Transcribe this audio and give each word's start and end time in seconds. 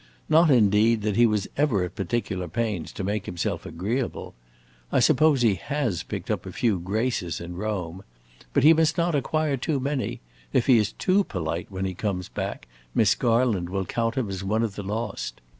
Not, 0.29 0.49
indeed, 0.49 1.03
that 1.03 1.15
he 1.15 1.27
was 1.27 1.47
ever 1.57 1.83
at 1.83 1.93
particular 1.93 2.47
pains 2.47 2.91
to 2.93 3.03
make 3.03 3.27
himself 3.27 3.67
agreeable! 3.67 4.33
I 4.91 4.99
suppose 4.99 5.43
he 5.43 5.53
has 5.53 6.01
picked 6.01 6.31
up 6.31 6.47
a 6.47 6.51
few 6.51 6.79
graces 6.79 7.39
in 7.39 7.55
Rome. 7.55 8.03
But 8.51 8.63
he 8.63 8.73
must 8.73 8.97
not 8.97 9.13
acquire 9.13 9.57
too 9.57 9.79
many: 9.79 10.19
if 10.53 10.65
he 10.65 10.79
is 10.79 10.93
too 10.93 11.23
polite 11.23 11.67
when 11.69 11.85
he 11.85 11.93
comes 11.93 12.29
back, 12.29 12.67
Miss 12.95 13.13
Garland 13.13 13.69
will 13.69 13.85
count 13.85 14.15
him 14.15 14.27
as 14.27 14.43
one 14.43 14.63
of 14.63 14.73
the 14.73 14.81
lost. 14.81 15.39